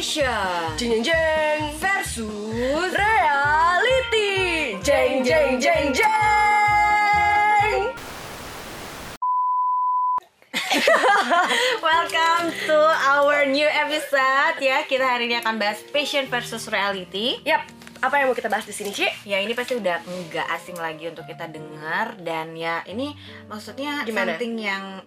Passion 0.00 0.80
Jeng 0.80 1.04
jeng 1.04 1.12
jeng 1.12 1.76
versus 1.76 2.88
Reality 2.88 4.32
Jeng 4.80 5.20
jeng 5.20 5.60
jeng 5.60 5.92
jeng 5.92 6.08
Welcome 11.84 12.48
to 12.64 12.80
our 13.12 13.44
new 13.44 13.68
episode 13.68 14.56
ya. 14.64 14.88
Kita 14.88 15.04
hari 15.04 15.28
ini 15.28 15.36
akan 15.36 15.60
bahas 15.60 15.84
passion 15.92 16.24
versus 16.32 16.64
reality. 16.72 17.36
Yap, 17.44 17.68
apa 18.00 18.24
yang 18.24 18.32
mau 18.32 18.36
kita 18.40 18.48
bahas 18.48 18.64
di 18.64 18.72
sini, 18.72 18.96
Ci? 18.96 19.04
Ya 19.28 19.44
ini 19.44 19.52
pasti 19.52 19.76
udah 19.76 20.00
nggak 20.00 20.48
asing 20.56 20.80
lagi 20.80 21.12
untuk 21.12 21.28
kita 21.28 21.44
dengar 21.52 22.16
dan 22.24 22.56
ya 22.56 22.80
ini 22.88 23.12
maksudnya 23.52 24.08
Gimana? 24.08 24.32
something 24.32 24.64
yang 24.64 25.04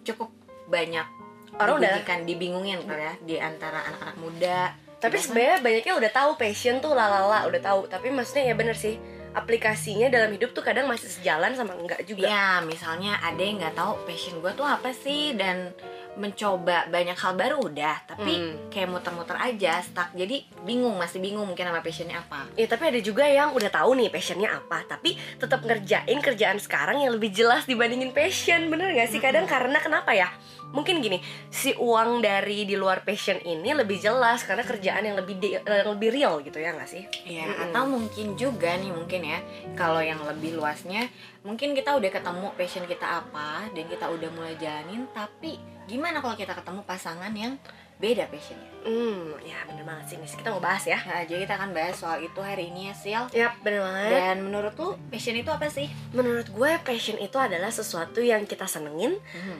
cukup 0.00 0.32
banyak 0.72 1.23
Orang 1.56 1.78
udah- 1.78 1.90
dibingungkan, 1.94 2.18
dibingungin 2.26 2.78
kali 2.82 3.02
ya 3.02 3.14
di 3.20 3.36
antara 3.38 3.78
anak-anak 3.84 4.16
muda. 4.18 4.60
Tapi 4.98 5.16
sebenarnya 5.16 5.60
banyaknya 5.60 5.94
udah 5.94 6.10
tahu 6.10 6.30
passion 6.34 6.80
tuh 6.80 6.92
lalala 6.92 7.44
udah 7.44 7.60
tahu. 7.60 7.80
Tapi 7.86 8.08
maksudnya 8.08 8.48
ya 8.48 8.54
bener 8.54 8.72
sih 8.72 8.96
aplikasinya 9.34 10.06
dalam 10.08 10.30
hidup 10.30 10.54
tuh 10.54 10.62
kadang 10.62 10.86
masih 10.86 11.10
sejalan 11.10 11.52
sama 11.52 11.74
enggak 11.74 12.06
juga. 12.06 12.24
Ya, 12.24 12.62
misalnya 12.62 13.18
ada 13.18 13.36
yang 13.36 13.58
nggak 13.58 13.74
tahu 13.74 13.98
passion 14.06 14.38
gue 14.38 14.54
tuh 14.54 14.62
apa 14.62 14.94
sih 14.94 15.34
dan 15.34 15.74
mencoba 16.14 16.86
banyak 16.86 17.18
hal 17.18 17.34
baru 17.34 17.58
udah, 17.58 18.06
tapi 18.06 18.38
Hmm. 18.38 18.70
kayak 18.70 18.86
muter-muter 18.86 19.34
aja, 19.34 19.82
stuck. 19.82 20.14
Jadi 20.14 20.46
bingung, 20.62 20.94
masih 20.94 21.18
bingung 21.18 21.42
mungkin 21.42 21.66
sama 21.66 21.82
passionnya 21.82 22.22
apa. 22.22 22.46
Ya 22.54 22.70
tapi 22.70 22.86
ada 22.86 23.00
juga 23.02 23.26
yang 23.26 23.50
udah 23.50 23.66
tahu 23.66 23.98
nih 23.98 24.08
passionnya 24.08 24.46
apa 24.48 24.86
Tapi 24.86 25.18
tetap 25.36 25.60
ngerjain 25.60 26.18
kerjaan 26.22 26.62
sekarang 26.62 27.02
yang 27.02 27.10
lebih 27.10 27.34
jelas 27.34 27.66
dibandingin 27.66 28.14
passion 28.14 28.70
Bener 28.70 28.94
gak 28.94 29.10
sih? 29.10 29.18
Kadang 29.18 29.44
karena 29.44 29.76
kenapa 29.76 30.14
ya? 30.14 30.30
Mungkin 30.74 30.98
gini, 30.98 31.22
si 31.48 31.70
uang 31.70 32.18
dari 32.18 32.66
di 32.66 32.74
luar 32.74 33.06
passion 33.06 33.38
ini 33.38 33.70
lebih 33.70 33.94
jelas 33.96 34.42
Karena 34.42 34.60
kerjaan 34.60 35.06
yang 35.06 35.14
lebih 35.14 35.38
di- 35.38 35.54
yang 35.54 35.94
lebih 35.94 36.10
real 36.10 36.42
gitu 36.42 36.58
ya 36.58 36.74
gak 36.74 36.90
sih? 36.90 37.06
Ya, 37.24 37.46
Mm-mm. 37.46 37.70
atau 37.70 37.86
mungkin 37.86 38.34
juga 38.34 38.74
nih 38.74 38.90
mungkin 38.90 39.22
ya, 39.22 39.38
kalau 39.72 40.02
yang 40.02 40.18
lebih 40.26 40.58
luasnya, 40.58 41.06
mungkin 41.40 41.72
kita 41.72 41.94
udah 41.94 42.10
ketemu 42.10 42.46
passion 42.58 42.84
kita 42.84 43.22
apa 43.22 43.70
dan 43.70 43.84
kita 43.86 44.10
udah 44.10 44.28
mulai 44.34 44.58
jalanin, 44.58 45.06
tapi 45.10 45.56
gimana 45.86 46.18
kalau 46.18 46.34
kita 46.34 46.56
ketemu 46.56 46.80
pasangan 46.82 47.30
yang 47.30 47.54
beda 47.96 48.26
passionnya? 48.26 48.68
Hmm, 48.84 49.32
ya 49.40 49.64
bener 49.64 49.80
banget 49.82 50.04
sih 50.04 50.16
nih 50.18 50.28
Kita 50.28 50.48
mau 50.50 50.60
bahas 50.60 50.84
ya 50.84 51.00
Nah, 51.00 51.24
jadi 51.24 51.42
kita 51.42 51.56
akan 51.56 51.72
bahas 51.72 51.96
soal 51.96 52.20
itu 52.20 52.36
hari 52.38 52.68
ini 52.68 52.86
ya, 52.86 52.94
Sil. 52.94 53.24
Yap, 53.32 53.56
bener 53.60 53.80
banget 53.80 54.10
Dan 54.12 54.36
menurut 54.42 54.74
lu 54.74 54.92
passion 55.08 55.32
itu 55.32 55.48
apa 55.48 55.64
sih? 55.66 55.88
Menurut 56.10 56.44
gue 56.46 56.70
passion 56.80 57.16
itu 57.16 57.32
adalah 57.34 57.68
sesuatu 57.68 58.20
yang 58.20 58.44
kita 58.44 58.64
senengin 58.64 59.16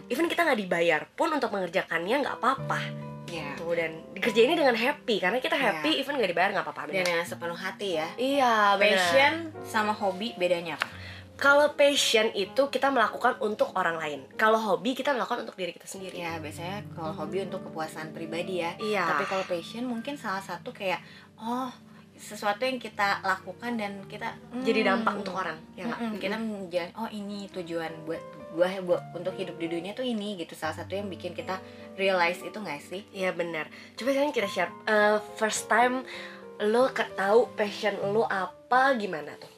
Even 0.06 0.26
kita 0.26 0.44
nggak 0.44 0.60
dibayar 0.60 1.00
pun 1.10 1.30
untuk 1.30 1.48
mengerjakannya 1.50 2.20
nggak 2.20 2.36
apa-apa 2.36 2.80
Ya. 3.24 3.56
Tuh, 3.56 3.72
dan 3.72 4.04
dikerjainnya 4.12 4.54
dengan 4.54 4.76
happy 4.76 5.16
Karena 5.18 5.40
kita 5.40 5.56
Iya. 5.56 5.80
happy 5.80 5.90
even 5.96 6.14
nggak 6.14 6.30
dibayar 6.30 6.50
nggak 6.52 6.66
apa-apa 6.68 6.92
Dan 6.92 7.02
yang 7.02 7.24
sepenuh 7.24 7.56
hati 7.56 7.96
ya. 7.96 8.06
Iya, 8.14 8.54
bener. 8.76 8.94
Passion 8.94 9.34
sama 9.64 9.90
hobi 9.90 10.36
bedanya 10.36 10.76
apa? 10.76 10.86
Kalau 11.34 11.74
passion 11.74 12.30
itu 12.30 12.70
kita 12.70 12.94
melakukan 12.94 13.42
untuk 13.42 13.74
orang 13.74 13.98
lain. 13.98 14.20
Kalau 14.38 14.54
hobi 14.54 14.94
kita 14.94 15.10
melakukan 15.10 15.42
untuk 15.42 15.58
diri 15.58 15.74
kita 15.74 15.86
sendiri. 15.90 16.14
Ya 16.14 16.38
biasanya 16.38 16.86
kalau 16.94 17.10
hobi 17.10 17.42
untuk 17.42 17.66
kepuasan 17.66 18.14
pribadi 18.14 18.62
ya. 18.62 18.78
Iya. 18.78 19.02
Tapi 19.02 19.24
kalau 19.26 19.44
passion 19.44 19.84
mungkin 19.90 20.14
salah 20.14 20.42
satu 20.42 20.70
kayak 20.70 21.02
oh 21.42 21.74
sesuatu 22.14 22.62
yang 22.62 22.78
kita 22.78 23.18
lakukan 23.26 23.74
dan 23.74 23.98
kita 24.06 24.38
hmm, 24.54 24.62
Jadi 24.62 24.80
dampak 24.86 25.14
untuk 25.18 25.34
orang. 25.34 25.58
Ya 25.74 25.90
nggak? 25.90 25.98
mm-mm, 25.98 26.20
kita 26.22 26.36
menjadi 26.38 26.90
oh 26.94 27.10
ini 27.10 27.50
tujuan 27.50 27.92
buat 28.06 28.22
gua 28.54 28.70
buat 28.86 29.02
untuk 29.18 29.34
hidup 29.34 29.58
di 29.58 29.66
dunia 29.66 29.90
tuh 29.98 30.06
ini 30.06 30.38
gitu. 30.38 30.54
Salah 30.54 30.78
satu 30.78 30.94
yang 30.94 31.10
bikin 31.10 31.34
kita 31.34 31.58
realize 31.98 32.38
itu 32.46 32.54
nggak 32.54 32.78
sih? 32.78 33.02
Iya 33.10 33.34
benar. 33.34 33.66
Coba 33.98 34.14
sekarang 34.14 34.30
kita 34.30 34.46
share. 34.46 34.72
eh, 34.86 35.18
first 35.34 35.66
time 35.66 36.06
lo 36.62 36.86
tahu 36.94 37.50
passion 37.58 37.98
lo 38.14 38.22
apa 38.30 38.94
gimana 38.94 39.34
tuh? 39.34 39.53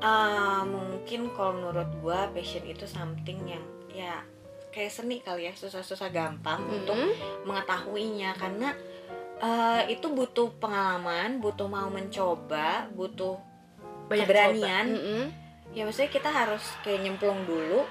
Eh, 0.00 0.62
mungkin 0.64 1.30
kalau 1.36 1.60
menurut 1.60 1.90
gua 2.00 2.30
passion 2.32 2.64
itu 2.64 2.88
something 2.88 3.38
yang 3.44 3.64
ya 3.92 4.24
kayak 4.72 4.88
seni 4.88 5.20
kali 5.20 5.44
ya 5.44 5.52
susah-susah 5.52 6.08
gampang 6.08 6.64
untuk 6.64 6.96
mengetahuinya 7.44 8.32
karena 8.40 8.72
eh, 9.42 9.92
itu 9.92 10.08
butuh 10.08 10.48
pengalaman, 10.56 11.38
butuh 11.44 11.68
mau 11.68 11.92
mencoba, 11.92 12.88
butuh 12.96 13.36
keberanian. 14.08 14.86
coba. 14.90 14.96
Mm-mm. 14.96 15.22
Ya 15.72 15.88
maksudnya 15.88 16.10
kita 16.12 16.28
harus 16.28 16.64
kayak 16.84 17.00
nyemplung 17.04 17.48
dulu, 17.48 17.84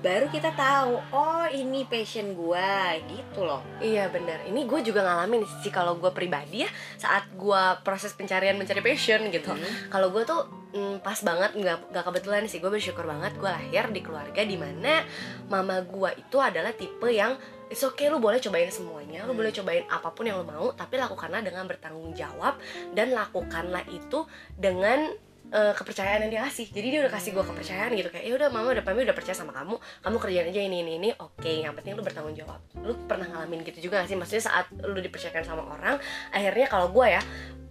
baru 0.00 0.28
kita 0.32 0.52
tahu 0.52 1.00
oh 1.12 1.44
ini 1.48 1.84
passion 1.88 2.32
gua 2.36 2.96
gitu 3.04 3.44
loh. 3.44 3.60
Iya 3.80 4.08
benar. 4.12 4.44
Ini 4.48 4.64
gue 4.64 4.80
juga 4.84 5.04
ngalamin 5.04 5.44
sih 5.64 5.72
kalau 5.72 5.96
gue 5.96 6.12
pribadi 6.12 6.64
ya 6.64 6.70
saat 6.96 7.28
gue 7.34 7.62
proses 7.84 8.12
pencarian 8.12 8.56
mencari 8.56 8.80
passion 8.80 9.28
gitu. 9.32 9.52
Hmm. 9.52 9.90
Kalau 9.92 10.08
gue 10.12 10.24
tuh 10.24 10.57
mm, 10.74 11.00
pas 11.00 11.18
banget 11.24 11.56
nggak 11.56 11.92
nggak 11.92 12.04
kebetulan 12.04 12.42
sih 12.44 12.58
gue 12.60 12.70
bersyukur 12.70 13.04
banget 13.08 13.36
gue 13.36 13.48
lahir 13.48 13.88
di 13.92 14.00
keluarga 14.04 14.40
di 14.44 14.56
mana 14.56 15.04
mama 15.48 15.80
gue 15.84 16.10
itu 16.20 16.36
adalah 16.36 16.72
tipe 16.74 17.08
yang 17.08 17.36
It's 17.68 17.84
okay, 17.84 18.08
lu 18.08 18.16
boleh 18.16 18.40
cobain 18.40 18.72
semuanya, 18.72 19.28
lu 19.28 19.36
Hmm. 19.36 19.44
boleh 19.44 19.52
cobain 19.52 19.84
apa 19.92 20.08
pun 20.16 20.24
yang 20.24 20.40
lu 20.40 20.48
mau, 20.48 20.72
tapi 20.72 20.96
lakukanlah 20.96 21.44
dengan 21.44 21.68
bertanggung 21.68 22.16
jawab 22.16 22.56
dan 22.96 23.12
lakukanlah 23.12 23.84
itu 23.92 24.24
dengan 24.56 25.12
eh, 25.52 25.72
kepercayaan 25.76 26.28
yang 26.28 26.32
dia 26.32 26.42
kasih. 26.48 26.68
Jadi 26.72 26.96
dia 26.96 27.00
udah 27.04 27.12
kasih 27.12 27.36
gue 27.36 27.44
kepercayaan 27.44 27.92
gitu 27.96 28.08
kayak, 28.08 28.24
ya 28.24 28.32
udah 28.36 28.48
mama 28.48 28.72
udah 28.72 28.84
mami 28.84 29.04
udah 29.04 29.16
percaya 29.16 29.36
sama 29.36 29.52
kamu, 29.52 29.76
kamu 30.04 30.16
kerjain 30.16 30.48
aja 30.48 30.60
ini 30.60 30.76
ini 30.84 30.92
ini, 30.96 31.08
oke. 31.16 31.44
Yang 31.48 31.72
penting 31.80 31.92
lu 31.96 32.04
bertanggung 32.04 32.36
jawab. 32.36 32.60
Lu 32.84 32.92
pernah 33.04 33.28
ngalamin 33.28 33.64
gitu 33.68 33.88
juga 33.88 34.00
gak 34.04 34.12
sih? 34.12 34.16
Maksudnya 34.16 34.44
saat 34.44 34.66
lu 34.72 35.00
dipercayakan 35.00 35.44
sama 35.44 35.68
orang, 35.68 36.00
akhirnya 36.32 36.72
kalau 36.72 36.88
gue 36.88 37.06
ya 37.16 37.22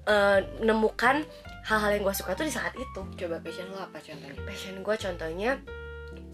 eh, 0.09 0.40
nemukan 0.62 1.25
hal-hal 1.67 1.91
yang 2.00 2.03
gue 2.03 2.16
suka 2.16 2.31
tuh 2.33 2.47
di 2.47 2.53
saat 2.53 2.72
itu 2.73 3.01
Coba 3.19 3.44
passion 3.44 3.67
lo 3.69 3.78
apa 3.78 4.00
contohnya? 4.00 4.39
passion 4.47 4.75
gue 4.79 4.95
contohnya 4.95 5.51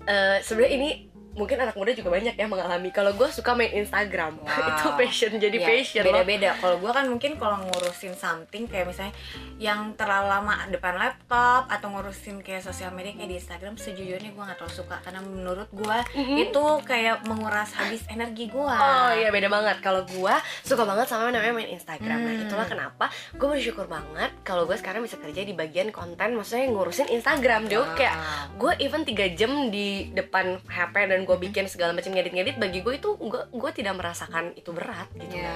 eh 0.06 0.38
sebenarnya 0.40 0.72
ini 0.78 0.90
mungkin 1.34 1.58
anak 1.58 1.74
muda 1.74 1.92
juga 1.92 2.10
banyak 2.10 2.34
ya 2.34 2.46
mengalami 2.46 2.90
kalau 2.90 3.12
gue 3.12 3.26
suka 3.28 3.52
main 3.52 3.74
Instagram 3.76 4.38
Wow. 4.44 4.70
itu 4.70 4.88
passion 4.96 5.32
jadi 5.36 5.56
Ya, 5.56 5.66
passion 5.66 6.02
loh 6.02 6.14
beda-beda. 6.14 6.50
Kalau 6.56 6.76
gua 6.78 6.92
kan 6.92 7.06
mungkin 7.06 7.36
kalau 7.36 7.58
ngurusin 7.64 8.14
something 8.14 8.66
kayak 8.66 8.86
misalnya 8.86 9.14
yang 9.58 9.94
terlalu 9.94 10.28
lama 10.30 10.54
depan 10.68 10.94
laptop 10.94 11.66
atau 11.68 11.88
ngurusin 11.90 12.40
kayak 12.40 12.62
sosial 12.62 12.90
media 12.90 13.14
kayak 13.14 13.30
di 13.30 13.38
Instagram 13.38 13.74
sejujurnya 13.76 14.30
gua 14.32 14.44
nggak 14.46 14.60
terlalu 14.60 14.76
suka 14.76 14.96
karena 15.00 15.20
menurut 15.22 15.70
gua 15.72 16.06
Mhm. 16.12 16.36
itu 16.44 16.64
kayak 16.84 17.24
menguras 17.24 17.72
habis 17.74 18.04
energi 18.08 18.48
gua. 18.48 18.76
Oh 18.76 19.12
iya 19.12 19.30
beda 19.30 19.48
banget 19.48 19.80
kalau 19.80 20.04
gue 20.04 20.36
suka 20.62 20.84
banget 20.84 21.06
sama 21.06 21.28
namanya 21.28 21.54
main 21.54 21.72
Instagram 21.72 22.20
Nah 22.20 22.32
Hmm. 22.32 22.44
itulah 22.44 22.66
kenapa 22.66 23.06
gue 23.32 23.48
bersyukur 23.48 23.86
banget 23.86 24.30
kalau 24.42 24.64
gue 24.64 24.76
sekarang 24.76 25.02
bisa 25.02 25.16
kerja 25.16 25.42
di 25.42 25.52
bagian 25.52 25.90
konten 25.90 26.34
Maksudnya 26.34 26.68
ngurusin 26.68 27.10
Instagram 27.10 27.66
Dia 27.66 27.80
Wow. 27.80 27.96
kayak 27.96 28.16
gue 28.56 28.72
even 28.80 29.02
3 29.02 29.14
jam 29.32 29.52
di 29.68 29.88
depan 30.10 30.60
HP 30.64 30.96
dan 31.06 31.23
gue 31.24 31.38
bikin 31.40 31.66
segala 31.66 31.92
macam 31.92 32.12
ngedit-ngedit 32.12 32.56
Bagi 32.56 32.80
gue 32.80 32.94
itu 32.96 33.10
gue 33.14 33.42
gue 33.48 33.72
tidak 33.74 33.96
merasakan 33.96 34.54
itu 34.54 34.70
berat 34.70 35.08
gitu 35.14 35.36
Ya. 35.36 35.56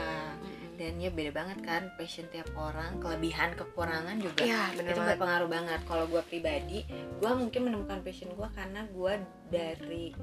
Dan 0.78 1.02
ya 1.02 1.10
beda 1.10 1.34
banget 1.34 1.66
kan 1.66 1.90
passion 1.98 2.30
tiap 2.30 2.54
orang, 2.54 3.02
kelebihan 3.02 3.50
kekurangan 3.54 4.14
juga. 4.18 4.46
Iya 4.46 4.78
bener 4.78 4.94
itu 4.94 5.00
banget 5.00 5.18
berpengaruh 5.18 5.50
banget 5.50 5.80
kalau 5.84 6.06
gue 6.06 6.22
pribadi 6.24 6.80
gue 7.18 7.32
mungkin 7.34 7.62
menemukan 7.66 8.00
passion 8.02 8.30
gue 8.30 8.50
karena 8.54 8.86
gue 8.86 9.14
dari 9.50 10.14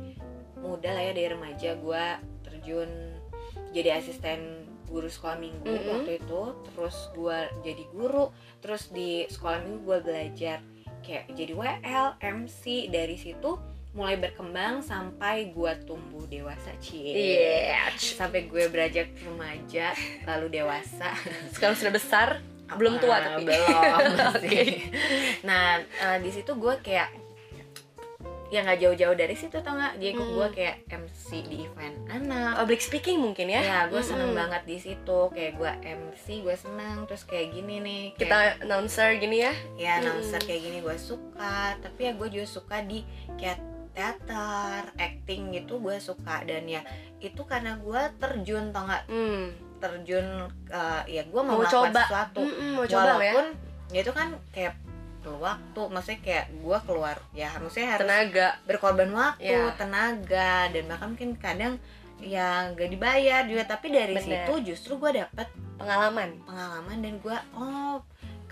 muda 0.56 0.90
lah 0.90 1.02
ya 1.02 1.12
dari 1.12 1.28
remaja 1.28 1.74
gue 1.74 2.04
terjun 2.46 2.90
jadi 3.74 3.98
asisten 3.98 4.62
guru 4.86 5.10
sekolah 5.10 5.36
minggu 5.36 5.66
Mhm. 5.66 5.90
waktu 5.90 6.22
itu 6.22 6.42
terus 6.64 6.96
gue 7.10 7.38
jadi 7.66 7.84
guru 7.90 8.30
terus 8.62 8.82
di 8.88 9.26
sekolah 9.26 9.58
minggu 9.58 9.80
gue 9.82 9.98
belajar 10.02 10.58
kayak 11.02 11.34
jadi 11.34 11.50
WL 11.52 12.08
MC 12.22 12.62
dari 12.88 13.18
situ 13.18 13.58
mulai 13.94 14.18
berkembang 14.18 14.78
sampai 14.80 15.48
gue 15.48 15.72
tumbuh 15.84 16.26
dewasa 16.26 16.74
cie. 16.78 17.14
Iya. 17.38 17.94
Sampai 17.94 18.44
gue 18.44 18.66
beranjak 18.66 19.14
remaja 19.20 19.94
lalu 20.24 20.50
dewasa. 20.52 21.14
Sekarang 21.54 21.74
sudah 21.74 21.92
besar? 21.92 22.28
Belum 22.74 22.98
tua 22.98 23.14
Ah, 23.14 23.22
tapi. 23.32 23.46
belum 23.46 24.34
sih. 24.42 24.66
Nah 25.40 25.78
eh, 25.78 26.18
di 26.18 26.28
situ 26.28 26.50
gue 26.52 26.74
kayak 26.80 27.22
ya 28.46 28.62
nggak 28.62 28.80
jauh-jauh 28.80 29.14
dari 29.14 29.34
situ 29.34 29.58
tau 29.58 29.74
nggak? 29.74 29.94
Jadi 29.96 30.10
Hmm. 30.12 30.30
gue 30.32 30.48
kayak 30.52 30.76
MC 30.88 31.26
di 31.44 31.56
event 31.64 31.96
anak. 32.08 32.54
Public 32.56 32.80
speaking 32.80 33.18
mungkin 33.20 33.46
ya? 33.48 33.60
Ya 33.60 33.78
gue 33.84 33.98
seneng 34.00 34.30
banget 34.32 34.62
di 34.64 34.78
situ. 34.78 35.20
Kayak 35.28 35.52
gue 35.54 35.70
MC 35.84 36.24
gue 36.40 36.56
seneng 36.56 37.02
terus 37.04 37.22
kayak 37.22 37.50
gini 37.52 37.78
nih 37.78 38.02
kayak, 38.12 38.18
kita 38.20 38.36
announcer 38.60 39.08
gini 39.16 39.36
ya? 39.38 39.52
Ya 39.74 39.92
announcer 39.98 40.38
Mm. 40.38 40.46
kayak 40.46 40.60
gini 40.62 40.78
gue 40.80 40.96
suka. 40.96 41.56
Tapi 41.76 42.00
ya 42.00 42.12
gue 42.12 42.28
juga 42.28 42.46
suka 42.48 42.76
di 42.80 43.02
kayak 43.34 43.58
teater 43.94 44.90
acting 44.98 45.54
gitu 45.54 45.78
gue 45.78 45.96
suka. 45.96 46.42
Dan 46.42 46.66
ya 46.66 46.82
itu 47.18 47.40
karena 47.46 47.78
gue 47.78 48.00
terjun 48.18 48.74
tau 48.74 48.84
nggak? 48.84 49.04
Hmm. 49.08 49.44
terjun 49.78 50.48
eh, 50.72 51.02
ya 51.12 51.22
gue 51.28 51.42
mau, 51.44 51.54
mau 51.54 51.60
melakukan 51.60 51.92
coba. 51.92 52.02
sesuatu. 52.08 52.40
Mm-mm, 52.40 52.70
mau 52.72 52.84
coba 52.88 53.04
ya. 53.04 53.12
Walaupun 53.20 53.46
ya 53.92 54.00
itu 54.00 54.12
kan 54.12 54.28
kayak 54.48 54.74
perlu 55.20 55.38
waktu 55.40 55.80
maksudnya 55.92 56.20
kayak 56.24 56.46
gue 56.56 56.78
keluar. 56.88 57.16
Ya 57.36 57.48
harusnya 57.52 57.84
harus 57.92 58.08
tenaga. 58.08 58.48
berkorban 58.64 59.10
waktu 59.12 59.44
Iya. 59.52 59.76
tenaga 59.76 60.52
dan 60.72 60.82
bahkan 60.88 61.08
mungkin 61.12 61.30
kadang 61.36 61.74
ya 62.16 62.72
nggak 62.72 62.90
dibayar 62.96 63.44
juga. 63.44 63.68
Tapi 63.68 63.86
dari 63.92 64.16
Bener. 64.16 64.24
situ 64.48 64.72
justru 64.72 64.96
gue 64.96 65.20
dapet 65.20 65.48
pengalaman. 65.76 66.32
pengalaman 66.48 66.96
dan 67.04 67.14
gue 67.20 67.36
oh 67.52 68.00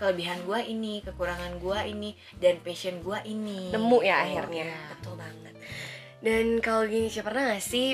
kelebihan 0.03 0.43
gue 0.43 0.59
ini 0.65 0.99
kekurangan 1.01 1.55
gue 1.57 1.79
ini 1.87 2.09
dan 2.35 2.59
passion 2.59 2.99
gue 2.99 3.15
ini 3.23 3.71
nemu 3.71 3.97
ya 3.99 4.19
Gitu. 4.19 4.27
akhirnya 4.27 4.65
Ya. 4.67 4.81
betul 4.91 5.15
banget 5.15 5.53
dan 6.19 6.45
kalau 6.59 6.83
gini 6.83 7.07
sih 7.07 7.19
pernah 7.19 7.43
gak 7.49 7.63
sih 7.63 7.87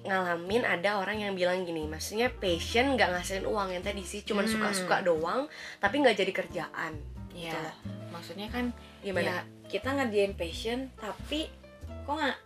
ngalamin 0.00 0.64
ada 0.64 0.96
orang 0.96 1.18
yang 1.18 1.32
bilang 1.34 1.60
gini 1.60 1.84
maksudnya 1.84 2.32
passion 2.32 2.94
nggak 2.94 3.10
ngasilin 3.12 3.44
uang 3.44 3.68
yang 3.70 3.82
tadi 3.82 4.00
sih 4.00 4.22
cuman 4.22 4.46
Hmm. 4.46 4.52
suka-suka 4.54 5.02
doang 5.02 5.44
tapi 5.76 6.00
nggak 6.00 6.16
jadi 6.16 6.32
kerjaan 6.32 6.92
ya 7.30 7.52
Gitu. 7.52 7.70
maksudnya 8.08 8.48
kan 8.48 8.72
gimana 9.00 9.26
ya 9.26 9.38
kita 9.66 9.92
ngerjain 9.92 10.32
passion 10.32 10.88
tapi 10.96 11.52
kok 12.00 12.16
nggak 12.16 12.38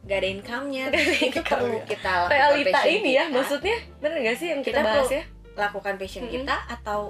nggak 0.00 0.16
ada 0.16 0.28
income-nya 0.30 0.84
itu 0.94 1.00
income 1.26 1.44
perlu 1.60 1.74
ya. 1.74 1.84
kita 1.84 2.10
lakukan 2.14 2.30
realita 2.32 2.70
passion 2.72 2.94
ini 2.94 3.10
ya 3.10 3.24
kita, 3.26 3.34
maksudnya 3.34 3.76
bener 3.98 4.16
gak 4.22 4.36
sih 4.36 4.48
yang 4.48 4.60
kita, 4.60 4.70
Kita 4.72 4.86
bahas 4.86 5.10
ya 5.10 5.22
lakukan 5.52 5.94
passion 5.96 6.22
Mm-mm. 6.22 6.34
kita 6.38 6.56
atau 6.70 7.00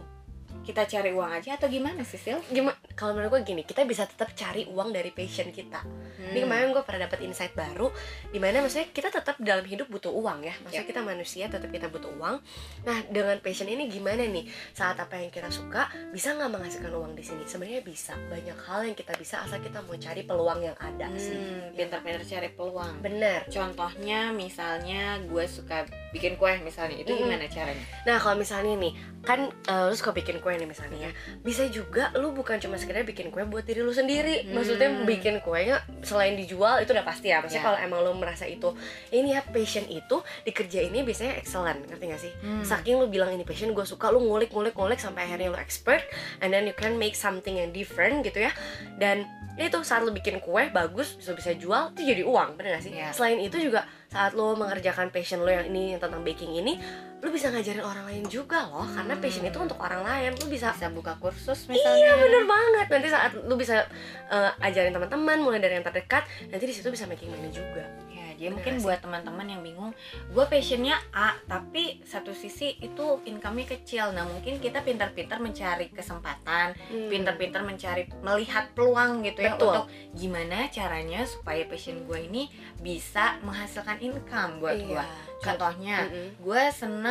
kita 0.60 0.84
cari 0.84 1.10
uang 1.10 1.30
aja 1.32 1.56
atau 1.56 1.66
gimana 1.66 2.04
sih 2.04 2.20
Sil? 2.20 2.38
gimana 2.46 2.76
kalau 2.92 3.16
menurut 3.16 3.40
gue 3.40 3.56
gini 3.56 3.62
kita 3.62 3.82
bisa 3.82 4.04
tetap 4.04 4.30
cari 4.32 4.68
uang 4.68 4.90
dari 4.90 5.10
passion 5.10 5.48
kita 5.50 5.82
Hmm. 6.20 6.36
Ini 6.36 6.44
kemarin 6.44 6.68
gue 6.70 6.84
pernah 6.84 7.08
dapat 7.08 7.24
insight 7.24 7.56
baru 7.56 7.88
Di 8.28 8.36
mana 8.36 8.60
maksudnya 8.60 8.92
kita 8.92 9.08
tetap 9.08 9.40
dalam 9.40 9.64
hidup 9.64 9.88
butuh 9.88 10.12
uang 10.12 10.44
ya 10.44 10.52
Maksudnya 10.60 10.84
Yap. 10.84 10.90
kita 10.92 11.00
manusia 11.00 11.44
tetap 11.48 11.72
kita 11.72 11.88
butuh 11.88 12.12
uang 12.12 12.36
Nah 12.84 12.98
dengan 13.08 13.40
passion 13.40 13.64
ini 13.64 13.88
gimana 13.88 14.28
nih 14.28 14.44
Saat 14.70 15.00
apa 15.00 15.16
yang 15.16 15.32
kita 15.32 15.48
suka 15.48 15.88
Bisa 16.12 16.36
nggak 16.36 16.52
menghasilkan 16.52 16.92
uang 16.92 17.16
di 17.16 17.24
sini 17.24 17.48
Sebenarnya 17.48 17.80
bisa 17.80 18.20
Banyak 18.28 18.58
hal 18.62 18.80
yang 18.84 18.94
kita 18.94 19.16
bisa 19.16 19.40
Asal 19.40 19.64
kita 19.64 19.80
mau 19.80 19.96
cari 19.96 20.22
peluang 20.22 20.60
yang 20.60 20.76
ada 20.76 21.08
sih 21.16 21.32
Hmm, 21.32 21.72
pintar-pintar 21.72 22.20
cari 22.20 22.52
peluang. 22.52 23.00
Bener 23.00 23.40
Contohnya 23.48 24.28
misalnya 24.30 25.24
gue 25.24 25.44
suka 25.48 25.88
bikin 26.12 26.36
kue 26.36 26.52
misalnya 26.60 27.00
itu 27.00 27.10
Mm-mm. 27.10 27.22
gimana 27.26 27.46
caranya? 27.48 27.84
Nah 28.04 28.20
kalau 28.20 28.36
misalnya 28.36 28.76
nih 28.76 28.92
Kan 29.20 29.48
eh, 29.48 29.84
lu 29.88 29.94
suka 29.96 30.12
bikin 30.12 30.36
kue 30.38 30.49
nih 30.52 30.64
misalnya 30.64 30.98
ya 31.06 31.12
Bisa 31.38 31.66
juga 31.66 32.10
lu 32.14 32.30
bukan 32.30 32.56
cuma 32.56 32.74
sekedar 32.74 33.02
bikin 33.02 33.28
kue 33.28 33.42
buat 33.42 33.62
diri 33.62 33.80
lu 33.80 33.90
sendiri 33.90 34.42
Hmm. 34.42 34.56
Maksudnya 34.56 34.88
bikin 35.04 35.34
kuenya 35.38 35.78
selain 36.00 36.34
dijual 36.34 36.78
itu 36.78 36.90
udah 36.90 37.02
pasti 37.02 37.28
ya 37.28 37.38
Maksudnya 37.38 37.60
Ya. 37.60 37.66
kalau 37.66 37.78
emang 37.78 38.00
lu 38.00 38.12
merasa 38.14 38.44
itu 38.44 38.72
Ini 39.08 39.28
ya 39.30 39.40
passion 39.44 39.84
itu 39.84 40.16
dikerjainnya 40.42 41.02
biasanya 41.02 41.36
excellent 41.36 41.84
Ngerti 41.84 42.04
gak 42.06 42.20
sih? 42.20 42.32
Hmm. 42.40 42.62
Saking 42.62 42.96
lu 42.96 43.06
bilang 43.06 43.30
ini 43.30 43.42
passion 43.42 43.70
gue 43.70 43.84
suka 43.84 44.08
Lu 44.08 44.18
ngulik 44.18 44.48
ngulik 44.48 44.72
ngulik 44.72 44.96
sampai 44.96 45.26
akhirnya 45.26 45.50
lu 45.50 45.58
expert 45.58 46.00
And 46.38 46.50
then 46.50 46.64
you 46.64 46.72
can 46.72 46.96
make 46.96 47.12
something 47.12 47.54
yang 47.54 47.70
different 47.70 48.22
gitu 48.22 48.40
ya 48.40 48.52
Dan 48.96 49.28
ya 49.54 49.68
itu 49.68 49.82
saat 49.82 50.00
lu 50.00 50.10
bikin 50.10 50.40
kue 50.40 50.70
bagus 50.70 51.12
bisa 51.14 51.34
bisa 51.34 51.52
jual 51.52 51.92
itu 51.92 52.06
jadi 52.06 52.22
uang 52.24 52.56
bener 52.56 52.78
gak 52.78 52.84
sih? 52.86 52.92
Ya. 52.92 53.12
Selain 53.12 53.36
itu 53.36 53.60
juga 53.60 53.84
saat 54.08 54.32
lu 54.32 54.54
mengerjakan 54.54 55.10
passion 55.10 55.40
lu 55.40 55.50
yang 55.50 55.68
ini 55.68 55.92
yang 55.92 56.00
tentang 56.00 56.22
baking 56.22 56.54
ini 56.54 56.80
lu 57.20 57.28
bisa 57.28 57.48
ngajarin 57.48 57.80
orang 57.80 58.04
lain 58.04 58.24
juga 58.26 58.64
loh 58.64 58.84
karena 58.86 59.12
Hmm. 59.12 59.20
passion 59.20 59.44
itu 59.44 59.58
untuk 59.58 59.76
orang 59.76 60.00
lain 60.00 60.32
lu 60.34 60.46
bisa 60.46 60.72
bisa 60.72 60.88
buka 60.88 61.14
kursus 61.16 61.64
misalnya. 61.66 62.00
Iya 62.00 62.12
bener 62.18 62.44
banget 62.44 62.86
nanti 62.88 63.08
saat 63.08 63.32
lu 63.36 63.54
bisa 63.54 63.84
eh, 64.26 64.50
ajarin 64.60 64.90
teman-teman 64.90 65.38
mulai 65.38 65.58
dari 65.58 65.74
yang 65.74 65.84
terdekat 65.84 66.22
nanti 66.46 66.64
di 66.64 66.72
situ 66.72 66.88
bisa 66.88 67.04
making 67.04 67.28
money 67.28 67.50
juga 67.50 67.84
Ya, 68.10 68.26
jadi 68.36 68.46
Bener 68.46 68.56
mungkin 68.56 68.74
sih? 68.74 68.82
buat 68.82 68.98
teman-teman 69.00 69.46
yang 69.48 69.60
bingung, 69.60 69.90
gue 70.28 70.44
passionnya 70.44 70.98
A, 71.10 71.36
tapi 71.44 72.02
satu 72.02 72.32
sisi 72.32 72.74
itu 72.78 73.06
income-nya 73.22 73.66
kecil. 73.70 74.10
Nah, 74.10 74.24
mungkin 74.24 74.58
kita 74.58 74.80
pintar-pintar 74.80 75.38
mencari 75.38 75.88
kesempatan, 75.90 76.74
pintar-pintar 77.06 77.62
mencari 77.62 78.08
melihat 78.20 78.70
peluang 78.72 79.22
gitu 79.22 79.40
ya 79.40 79.54
Betul. 79.54 79.66
untuk 79.68 79.84
gimana 80.12 80.66
caranya 80.68 81.22
supaya 81.22 81.62
passion 81.64 82.02
gue 82.02 82.18
ini 82.22 82.50
bisa 82.76 83.38
menghasilkan 83.40 83.98
income 84.00 84.58
buat 84.58 84.74
Iya. 84.74 84.86
gue. 84.86 85.04
Contohnya, 85.40 85.96
Mm-mm. 86.04 86.28
gue 86.38 86.62
seneng 86.70 87.09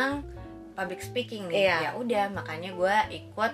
public 0.72 1.00
speaking 1.00 1.48
nih. 1.48 1.66
Iya. 1.66 1.76
Ya 1.80 1.90
udah, 1.94 2.24
makanya 2.32 2.70
gue 2.72 2.96
ikut 3.14 3.52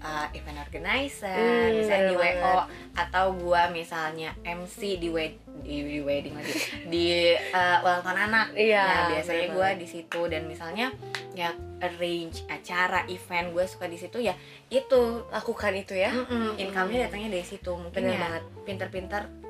uh, 0.00 0.26
event 0.34 0.58
organizer, 0.60 1.38
Hmm, 1.38 1.70
misalnya 1.80 2.04
di 2.10 2.16
WO 2.16 2.56
atau 2.94 3.24
gue 3.34 3.62
misalnya 3.72 4.30
MC 4.42 4.98
di 4.98 5.08
wed 5.10 5.34
di, 5.64 5.76
di 5.86 6.00
wedding 6.02 6.34
lagi 6.34 6.54
di 6.92 7.06
uh, 7.54 7.78
ulang 7.82 8.02
tahun 8.02 8.20
anak. 8.28 8.46
Iya, 8.52 8.84
Nah, 8.84 9.02
biasanya 9.14 9.46
gue 9.50 9.68
di 9.80 9.86
situ 9.86 10.20
dan 10.26 10.42
misalnya 10.44 10.86
ya 11.34 11.50
arrange 11.82 12.46
acara 12.46 13.02
event 13.06 13.50
gue 13.50 13.64
suka 13.66 13.90
di 13.90 13.98
situ 13.98 14.22
ya 14.22 14.32
itu 14.70 15.26
lakukan 15.28 15.74
itu 15.74 15.98
ya 15.98 16.14
mm-mm, 16.14 16.56
income-nya 16.56 17.10
datangnya 17.10 17.34
dari 17.34 17.44
situ 17.44 17.74
mungkin 17.74 18.06
Bener 18.06 18.14
ya 18.14 18.20
banget. 18.22 18.42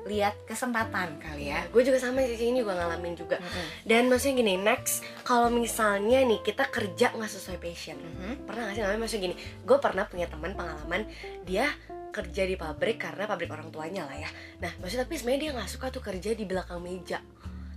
Lihat 0.05 0.37
kesempatan 0.45 1.17
kali 1.17 1.49
ya. 1.49 1.65
gue 1.65 1.81
juga 1.81 1.97
sama 1.97 2.21
sih 2.23 2.37
ini 2.45 2.61
juga 2.61 2.73
ngalamin 2.75 3.13
juga 3.13 3.35
Mm-mm. 3.35 3.65
dan 3.83 4.05
maksudnya 4.05 4.35
gini 4.37 4.53
next 4.55 4.95
kalau 5.21 5.49
misalnya 5.49 6.21
nih 6.21 6.39
kita 6.39 6.65
kerja 6.67 7.09
nggak 7.11 7.25
sesuai 7.27 7.57
passion 7.57 7.97
Mhm. 7.97 8.45
pernah 8.45 8.65
gak 8.65 8.73
sih 8.73 8.81
ngalamin 8.81 9.01
maksudnya 9.01 9.23
gini 9.23 9.35
gue 9.59 9.77
pernah 9.77 10.05
punya 10.05 10.25
teman 10.25 10.53
pengalaman 10.53 11.09
dia 11.41 11.65
kerja 12.11 12.43
di 12.43 12.55
pabrik 12.55 12.95
karena 12.97 13.25
pabrik 13.25 13.49
orang 13.49 13.67
tuanya 13.67 14.05
lah 14.05 14.15
ya 14.15 14.29
nah 14.57 14.71
maksudnya 14.77 15.03
tapi 15.03 15.17
sebenarnya 15.17 15.41
dia 15.41 15.51
nggak 15.53 15.67
suka 15.67 15.85
tuh 15.89 15.99
kerja 15.99 16.31
di 16.31 16.45
belakang 16.45 16.79
meja 16.79 17.19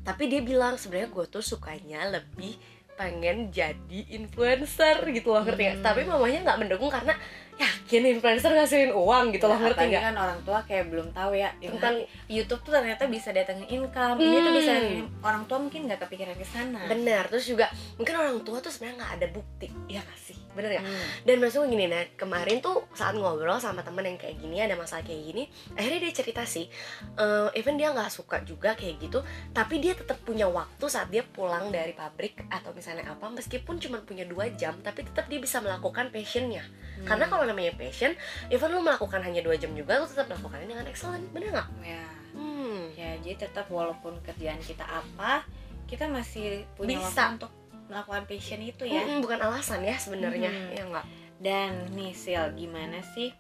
tapi 0.01 0.25
dia 0.27 0.41
bilang 0.41 0.77
sebenarnya 0.77 1.09
gue 1.09 1.25
tuh 1.27 1.43
sukanya 1.43 2.07
lebih 2.09 2.55
pengen 2.99 3.49
jadi 3.49 4.01
influencer 4.11 5.07
gitu 5.09 5.31
loh 5.31 5.41
ngerti 5.41 5.63
nggak? 5.63 5.77
Hmm. 5.79 5.87
tapi 5.87 6.01
mamanya 6.03 6.39
nggak 6.43 6.59
mendukung 6.59 6.91
karena 6.91 7.15
yakin 7.55 8.03
influencer 8.09 8.51
ngasihin 8.51 8.91
uang 8.91 9.31
gitu 9.31 9.47
loh 9.47 9.55
Ya, 9.55 9.63
ngerti 9.65 9.85
nggak 9.89 10.03
kan 10.05 10.17
orang 10.17 10.39
tua 10.43 10.59
kayak 10.63 10.85
belum 10.89 11.11
tahu 11.11 11.33
ya 11.33 11.51
ya, 11.59 11.71
tentang 11.71 11.95
YouTube 12.27 12.61
tuh 12.61 12.71
ternyata 12.73 13.07
bisa 13.07 13.31
datangin 13.31 13.67
income 13.69 14.15
ini 14.17 14.37
tuh 14.37 14.43
Hmm. 14.45 14.57
bisa 14.57 14.73
orang 15.21 15.43
tua 15.45 15.59
mungkin 15.59 15.81
nggak 15.87 16.01
kepikiran 16.01 16.35
ke 16.35 16.45
sana 16.45 16.87
benar 16.87 17.27
terus 17.27 17.47
juga 17.47 17.67
mungkin 17.95 18.15
orang 18.15 18.43
tua 18.43 18.59
tuh 18.59 18.71
sebenarnya 18.71 18.97
nggak 18.99 19.13
ada 19.17 19.27
bukti 19.33 19.67
ya 19.87 19.99
gak 20.01 20.19
sih 20.21 20.39
bener 20.59 20.73
ya? 20.75 20.83
Hmm. 20.83 21.07
dan 21.23 21.37
maksudnya 21.39 21.71
gini 21.71 21.87
nah 21.87 22.03
kemarin 22.19 22.59
tuh 22.59 22.91
saat 22.91 23.15
ngobrol 23.15 23.63
sama 23.63 23.87
temen 23.87 24.03
yang 24.03 24.19
kayak 24.19 24.43
gini 24.43 24.59
ada 24.59 24.75
masalah 24.75 25.07
kayak 25.07 25.23
gini 25.31 25.43
akhirnya 25.79 26.11
dia 26.11 26.13
cerita 26.19 26.43
sih 26.43 26.67
eh, 27.15 27.49
even 27.55 27.79
dia 27.79 27.95
nggak 27.95 28.11
suka 28.11 28.43
juga 28.43 28.75
kayak 28.75 28.99
gitu 28.99 29.23
tapi 29.55 29.79
dia 29.79 29.95
tetap 29.95 30.19
punya 30.27 30.51
waktu 30.51 30.85
saat 30.91 31.15
dia 31.15 31.23
pulang 31.23 31.71
dari 31.71 31.95
pabrik 31.95 32.43
atau 32.51 32.75
misalnya 32.75 33.07
apa 33.07 33.31
meskipun 33.31 33.79
cuma 33.79 34.03
punya 34.03 34.27
dua 34.27 34.51
jam 34.59 34.75
tapi 34.83 35.07
tetap 35.07 35.31
dia 35.31 35.39
bisa 35.39 35.63
melakukan 35.63 36.11
passionnya. 36.11 36.67
Hmm. 36.99 37.07
karena 37.07 37.31
kalau 37.31 37.47
namanya 37.47 37.79
passion 37.79 38.11
even 38.51 38.75
lu 38.75 38.83
melakukan 38.83 39.23
hanya 39.23 39.39
dua 39.39 39.55
jam 39.55 39.71
juga 39.71 40.03
lu 40.03 40.07
tetap 40.11 40.27
melakukannya 40.35 40.67
dengan 40.67 40.87
excellent. 40.91 41.23
Bener 41.31 41.55
nggak? 41.55 41.69
Ya. 41.87 42.05
Hmm. 42.35 42.91
Ya 42.99 43.15
jadi 43.23 43.47
tetap 43.47 43.71
walaupun 43.71 44.19
kerjaan 44.27 44.59
kita 44.59 44.83
apa 44.83 45.47
kita 45.89 46.05
masih 46.11 46.69
punya 46.77 47.01
Bisa. 47.01 47.07
waktu 47.09 47.35
untuk 47.41 47.53
melakukan 47.89 48.25
passion 48.25 48.61
itu 48.61 48.85
ya. 48.85 49.01
Mm-mm, 49.01 49.21
bukan 49.21 49.41
alasan 49.41 49.81
ya 49.81 49.97
sebenarnya 49.97 50.49
Hmm. 50.49 50.71
ya 50.71 50.83
nggak? 50.87 51.07
Dan 51.39 51.71
nih 51.93 52.11
Sil 52.13 52.51
gimana 52.53 52.99
sih 53.15 53.31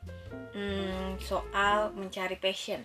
hmm, 0.54 1.18
soal 1.18 1.90
mencari 1.92 2.34
passion? 2.34 2.78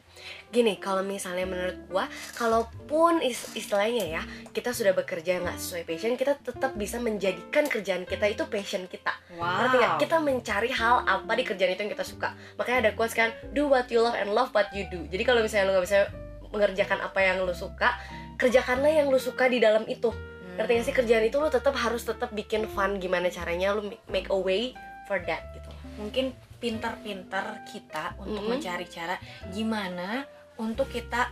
Gini 0.50 0.76
kalau 0.76 1.02
misalnya 1.02 1.46
menurut 1.46 1.78
gua 1.88 2.10
kalaupun 2.34 3.22
is- 3.22 3.54
istilahnya 3.54 4.10
ya 4.10 4.22
kita 4.50 4.70
sudah 4.70 4.92
bekerja 4.92 5.38
nggak 5.38 5.56
sesuai 5.56 5.86
passion 5.86 6.14
kita 6.14 6.36
tetap 6.36 6.74
bisa 6.74 6.98
menjadikan 6.98 7.66
kerjaan 7.66 8.04
kita 8.04 8.26
itu 8.28 8.44
passion 8.46 8.84
kita. 8.86 9.14
Wow 9.34 9.46
ngerti 9.62 9.76
nggak? 9.78 9.94
Kita 10.02 10.18
mencari 10.18 10.70
hal 10.70 11.06
apa 11.06 11.32
di 11.32 11.44
kerjaan 11.44 11.72
itu 11.72 11.82
yang 11.82 11.94
kita 11.94 12.04
suka. 12.04 12.30
Makanya 12.56 12.78
ada 12.80 12.92
quotes 12.94 13.14
kan 13.14 13.32
do 13.52 13.70
what 13.70 13.86
you 13.88 14.02
love 14.02 14.18
and 14.18 14.30
love 14.30 14.50
what 14.50 14.68
you 14.74 14.90
do. 14.90 15.06
Jadi 15.08 15.22
kalau 15.22 15.40
misalnya 15.40 15.70
lu 15.70 15.78
nggak 15.78 15.86
bisa 15.86 16.00
mengerjakan 16.50 17.00
apa 17.02 17.18
yang 17.18 17.38
lu 17.40 17.54
suka 17.54 17.98
kerjakanlah 18.36 18.90
yang 18.90 19.08
lu 19.08 19.18
suka 19.18 19.46
di 19.46 19.58
dalam 19.58 19.86
itu. 19.86 20.10
Hmm. 20.10 20.33
Ngerti 20.56 20.72
nggak 20.72 20.86
sih 20.86 20.96
kerjaan 20.96 21.24
itu 21.24 21.36
lu 21.36 21.48
tetap 21.48 21.74
harus 21.74 22.02
tetap 22.02 22.30
bikin 22.30 22.66
fun 22.68 22.98
gimana 22.98 23.28
caranya 23.28 23.74
lu 23.74 23.82
make- 24.06 24.28
a 24.28 24.38
way 24.38 24.72
for 25.04 25.18
that 25.20 25.42
gitu 25.52 25.70
mungkin 25.96 26.32
pintar-pintar 26.58 27.44
kita 27.66 28.16
untuk 28.18 28.42
Mhm. 28.42 28.50
mencari 28.52 28.86
cara 28.86 29.16
gimana 29.50 30.24
untuk 30.56 30.88
kita 30.88 31.30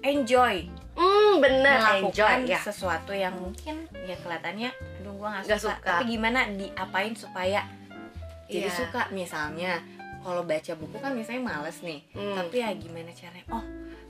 enjoy 0.00 0.68
hmm 0.92 1.32
bener 1.38 1.78
melakukan 1.78 2.40
enjoy 2.40 2.48
ya 2.48 2.60
sesuatu 2.60 3.12
yang 3.12 3.34
mungkin 3.34 3.76
ya 3.98 4.16
kelihatannya 4.16 4.70
aduh 4.98 5.12
gua 5.14 5.28
nggak 5.30 5.44
Nggak 5.46 5.60
suka. 5.60 5.74
suka. 5.74 5.88
tapi 5.90 6.04
gimana 6.08 6.40
diapain 6.50 7.14
supaya 7.14 7.60
jadi 8.46 8.66
Iya. 8.66 8.76
suka 8.76 9.00
misalnya 9.10 9.72
kalau 10.20 10.42
baca 10.42 10.72
buku 10.74 10.96
kan 10.98 11.12
misalnya 11.12 11.42
males 11.46 11.80
nih 11.80 12.00
Hmm. 12.10 12.36
tapi 12.36 12.56
ya 12.58 12.70
gimana 12.74 13.08
caranya 13.10 13.46
oh 13.50 13.64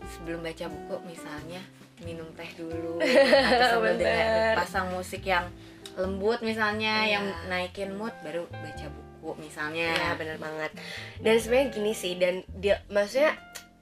sebelum 0.08 0.40
baca 0.40 0.64
buku 0.66 0.94
misalnya 1.06 1.60
minum 2.00 2.28
teh 2.32 2.48
dulu 2.54 2.96
atau 3.50 3.78
sambil 3.78 3.94
dengar 3.96 4.56
pasang 4.56 4.88
musik 4.90 5.22
yang 5.22 5.46
lembut 5.94 6.40
misalnya 6.40 7.04
Iya. 7.04 7.12
yang 7.18 7.24
naikin 7.46 7.90
mood 7.92 8.14
baru 8.22 8.46
baca 8.48 8.86
buku 8.88 9.30
misalnya. 9.38 9.92
Iya 9.92 10.10
bener 10.16 10.36
banget. 10.36 10.72
Dan 11.18 11.36
sebenarnya 11.36 11.68
gini 11.70 11.92
sih 11.92 12.16
Dan 12.16 12.40
dia 12.48 12.80
maksudnya 12.88 13.36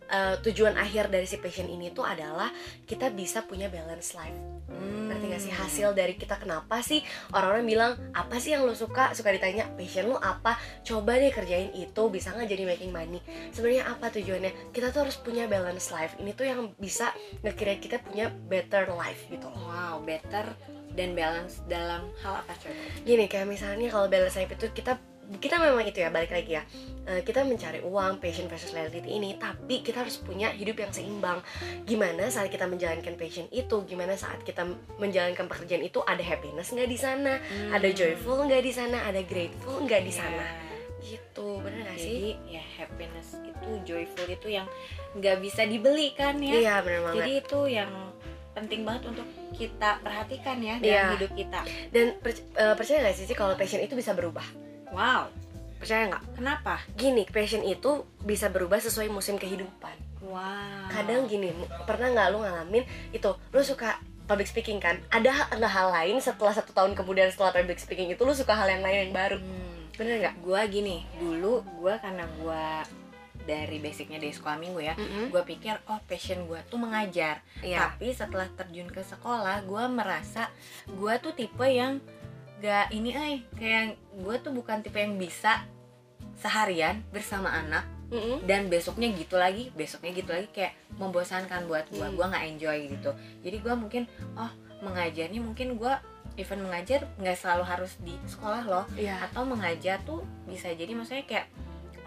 eh, 0.08 0.34
tujuan 0.42 0.74
akhir 0.76 1.12
dari 1.12 1.28
si 1.28 1.36
passion 1.38 1.68
ini 1.68 1.92
tuh 1.92 2.04
adalah 2.04 2.50
kita 2.84 3.12
bisa 3.12 3.44
punya 3.44 3.68
balance 3.68 4.16
life. 4.16 4.36
Hmm. 4.68 5.08
ngerti 5.08 5.26
gak 5.32 5.42
sih? 5.42 5.52
Hasil 5.52 5.88
dari 5.96 6.14
kita 6.14 6.36
kenapa 6.36 6.84
sih 6.84 7.00
orang-orang 7.32 7.64
bilang 7.64 7.92
apa 8.12 8.36
sih 8.36 8.52
yang 8.52 8.68
lo 8.68 8.76
suka? 8.76 9.16
Suka 9.16 9.32
ditanya 9.32 9.68
passion 9.74 10.12
lo 10.12 10.20
apa? 10.20 10.60
Coba 10.84 11.16
deh 11.16 11.32
kerjain 11.32 11.72
itu 11.72 12.02
bisa 12.12 12.32
nggak 12.36 12.48
jadi 12.48 12.64
making 12.68 12.92
money? 12.92 13.20
Sebenarnya 13.50 13.88
apa 13.88 14.12
tujuannya? 14.12 14.72
Kita 14.72 14.92
tuh 14.92 15.08
harus 15.08 15.16
punya 15.16 15.48
balance 15.48 15.88
life. 15.90 16.14
Ini 16.20 16.30
tuh 16.36 16.46
yang 16.46 16.60
bisa 16.76 17.10
ngekira 17.40 17.80
kita 17.80 17.96
punya 18.04 18.28
better 18.28 18.92
life 18.92 19.24
gitu 19.32 19.48
loh. 19.48 19.72
Wow, 19.72 20.04
better 20.04 20.44
dan 20.98 21.14
balance 21.14 21.62
dalam 21.70 22.10
hal 22.26 22.42
apa 22.42 22.52
coba? 22.58 22.74
gini 23.06 23.30
kayak 23.30 23.46
misalnya 23.46 23.86
kalau 23.86 24.10
balance 24.10 24.34
life 24.34 24.50
itu 24.50 24.66
kita 24.74 24.98
kita 25.36 25.60
memang 25.60 25.84
itu 25.84 26.00
ya 26.00 26.08
balik 26.08 26.32
lagi 26.32 26.56
ya. 26.56 26.64
Eh, 27.04 27.20
kita 27.20 27.44
mencari 27.44 27.80
uang 27.80 28.16
passion 28.16 28.48
versus 28.48 28.72
reality 28.72 29.04
ini 29.04 29.36
tapi 29.36 29.80
kita 29.80 30.00
harus 30.00 30.16
punya 30.16 30.48
hidup 30.50 30.76
yang 30.78 30.88
seimbang. 30.88 31.44
Gimana 31.84 32.28
saat 32.28 32.48
kita 32.48 32.64
menjalankan 32.64 33.12
passion 33.14 33.44
itu? 33.48 33.84
Gimana 33.84 34.16
saat 34.16 34.40
kita 34.40 34.64
menjalankan 34.96 35.44
pekerjaan 35.44 35.80
itu? 35.80 36.00
Ada 36.00 36.20
happiness 36.22 36.72
nggak 36.72 36.86
di 36.86 36.96
sana? 36.96 37.36
Ada 37.68 37.88
joyful 37.90 38.40
nggak 38.42 38.62
di 38.62 38.72
sana? 38.72 39.04
Ada 39.04 39.20
grateful 39.22 39.84
nggak 39.84 40.02
di 40.02 40.12
sana? 40.12 40.40
Ya. 40.40 40.66
gitu 40.98 41.62
bener 41.62 41.86
gak 41.86 41.94
sih? 41.94 42.10
Jadi 42.10 42.58
ya 42.58 42.64
happiness 42.74 43.38
itu 43.38 43.68
joyful 43.86 44.26
itu 44.26 44.48
yang 44.50 44.66
nggak 45.14 45.38
bisa 45.38 45.62
dibeli 45.62 46.10
kan 46.10 46.34
ya. 46.36 46.52
iya 46.52 46.74
bener 46.82 47.00
banget. 47.00 47.16
Jadi 47.16 47.32
itu 47.38 47.60
yang 47.70 47.90
penting 48.50 48.82
banget 48.82 49.02
untuk 49.06 49.28
kita 49.54 50.02
perhatikan 50.02 50.58
ya 50.58 50.74
dalam 50.76 50.82
Iya. 50.82 51.04
hidup 51.14 51.32
kita. 51.32 51.60
dan 51.94 52.06
per- 52.18 52.42
eh, 52.52 52.74
percaya 52.74 52.98
gak 53.06 53.14
sih 53.14 53.24
sih 53.24 53.32
kalau 53.32 53.54
passion 53.54 53.78
itu 53.78 53.94
bisa 53.94 54.10
berubah 54.10 54.42
Wow, 54.92 55.28
percaya 55.78 56.08
nggak? 56.08 56.24
Kenapa? 56.36 56.74
gini 56.96 57.22
passion 57.28 57.62
itu 57.64 58.04
bisa 58.24 58.48
berubah 58.48 58.80
sesuai 58.80 59.08
musim 59.12 59.36
kehidupan. 59.36 60.08
Wow. 60.18 60.90
kadang 60.92 61.30
gini 61.30 61.54
pernah 61.86 62.10
nggak 62.10 62.28
lu 62.34 62.42
ngalamin 62.42 62.84
itu? 63.14 63.30
Lu 63.54 63.62
suka 63.62 63.96
public 64.28 64.50
speaking 64.50 64.76
kan? 64.76 65.00
Ada 65.08 65.56
nggak 65.56 65.72
hal 65.72 65.88
lain 65.94 66.20
setelah 66.20 66.52
satu 66.52 66.74
tahun 66.76 66.92
kemudian 66.92 67.32
setelah 67.32 67.54
public 67.54 67.80
speaking 67.80 68.12
itu 68.12 68.20
lu 68.26 68.34
suka 68.36 68.52
hal 68.52 68.68
yang 68.68 68.84
lain 68.84 69.08
yang 69.08 69.14
baru. 69.14 69.38
Hmm. 69.40 69.66
bener 69.98 70.14
nggak? 70.22 70.34
Gua 70.46 70.62
gini, 70.70 71.02
dulu 71.18 71.66
gua 71.80 71.98
karena 71.98 72.22
gua 72.38 72.86
dari 73.48 73.80
basicnya 73.80 74.20
dari 74.20 74.36
sekolah 74.36 74.60
minggu 74.60 74.80
ya, 74.84 74.94
gue 75.32 75.42
pikir 75.48 75.80
oh 75.88 75.96
passion 76.04 76.44
gue 76.44 76.60
tuh 76.68 76.76
mengajar. 76.76 77.40
iya. 77.64 77.88
Tapi 77.88 78.12
setelah 78.12 78.44
terjun 78.52 78.92
ke 78.92 79.00
sekolah, 79.00 79.64
gue 79.64 79.84
merasa 79.88 80.52
gue 80.84 81.14
tuh 81.16 81.32
tipe 81.32 81.64
yang 81.64 81.96
gak 82.58 82.90
ini 82.90 83.10
ay 83.12 83.34
kayak 83.52 83.84
gue 84.14 84.36
tuh 84.38 84.50
bukan 84.50 84.80
tipe 84.80 84.96
yang 84.96 85.14
bisa 85.14 85.62
seharian 86.34 87.02
bersama 87.08 87.50
anak 87.50 87.84
Mm-mm. 88.08 88.40
dan 88.42 88.66
besoknya 88.66 89.10
gitu 89.10 89.36
lagi 89.36 89.68
besoknya 89.72 90.10
gitu 90.12 90.30
lagi 90.30 90.48
kayak 90.48 90.72
membosankan 90.96 91.66
buat 91.66 91.86
gue 91.88 92.00
Hmm. 92.00 92.14
gue 92.14 92.24
nggak 92.24 92.44
enjoy 92.48 92.78
gitu 92.88 93.10
jadi 93.42 93.56
gue 93.58 93.74
mungkin 93.74 94.02
oh 94.34 94.48
mengajarnya 94.80 95.38
mungkin 95.38 95.76
gue 95.76 95.92
even 96.34 96.62
mengajar 96.62 97.04
nggak 97.16 97.36
selalu 97.36 97.64
harus 97.64 97.98
di 98.00 98.14
sekolah 98.24 98.62
loh 98.64 98.84
iya 98.94 99.18
atau 99.20 99.42
mengajar 99.44 99.98
tuh 100.02 100.22
bisa 100.46 100.70
jadi 100.70 100.94
maksudnya 100.94 101.26
kayak 101.26 101.46